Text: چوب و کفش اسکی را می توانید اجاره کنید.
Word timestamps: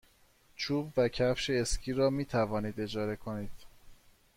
چوب 0.55 0.93
و 0.97 1.07
کفش 1.07 1.49
اسکی 1.49 1.93
را 1.93 2.09
می 2.09 2.25
توانید 2.25 2.79
اجاره 2.81 3.15
کنید. 3.15 3.51